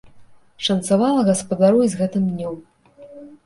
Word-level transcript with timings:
Шанцавала 0.67 1.27
гаспадару 1.29 1.85
і 1.87 1.93
з 1.95 2.03
гэтым 2.03 2.27
днём. 2.33 2.61